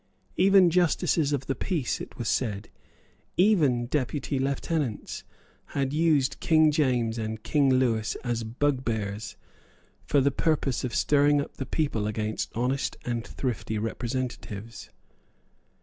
[0.35, 2.69] Even justices of the peace, it was said,
[3.37, 5.23] even deputy lieutenants,
[5.77, 9.35] had used King James and King Lewis as bugbears,
[10.03, 14.89] for the purpose of stirring up the people against honest and thrifty representatives.